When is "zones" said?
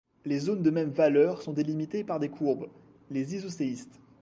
0.39-0.63